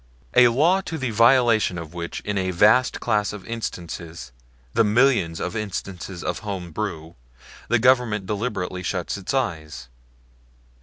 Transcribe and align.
A 0.33 0.47
law 0.47 0.81
to 0.81 0.97
the 0.97 1.11
violation 1.11 1.77
of 1.77 1.93
which 1.93 2.21
in 2.21 2.35
a 2.35 2.49
vast 2.49 2.99
class 2.99 3.31
of 3.33 3.45
instances 3.45 4.31
the 4.73 4.83
millions 4.83 5.39
of 5.39 5.55
instances 5.55 6.23
of 6.23 6.39
home 6.39 6.71
brew 6.71 7.13
the 7.67 7.77
Government 7.77 8.25
deliberately 8.25 8.81
shuts 8.81 9.15
its 9.15 9.31
eyes? 9.31 9.89